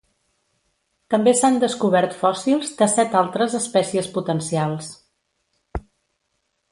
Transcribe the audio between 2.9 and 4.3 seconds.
set altres espècies